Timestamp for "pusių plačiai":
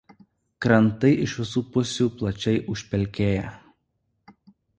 1.75-2.63